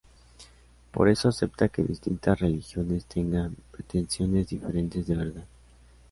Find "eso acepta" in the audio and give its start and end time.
1.09-1.69